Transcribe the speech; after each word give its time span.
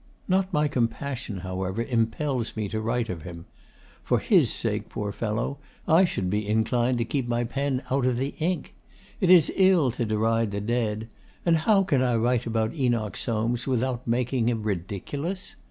Not 0.27 0.51
my 0.51 0.67
compassion, 0.67 1.41
however, 1.41 1.83
impels 1.83 2.55
me 2.57 2.67
to 2.69 2.81
write 2.81 3.07
of 3.07 3.21
him. 3.21 3.45
For 4.01 4.17
his 4.17 4.51
sake, 4.51 4.89
poor 4.89 5.11
fellow, 5.11 5.59
I 5.87 6.05
should 6.05 6.27
be 6.27 6.47
inclined 6.47 6.97
to 6.97 7.05
keep 7.05 7.27
my 7.27 7.43
pen 7.43 7.83
out 7.91 8.07
of 8.07 8.17
the 8.17 8.33
ink. 8.39 8.73
It 9.19 9.29
is 9.29 9.53
ill 9.55 9.91
to 9.91 10.03
deride 10.05 10.49
the 10.49 10.59
dead. 10.59 11.07
And 11.45 11.55
how 11.55 11.83
can 11.83 12.01
I 12.01 12.15
write 12.15 12.47
about 12.47 12.73
Enoch 12.73 13.15
Soames 13.15 13.67
without 13.67 14.07
making 14.07 14.49
him 14.49 14.63
ridiculous? 14.63 15.55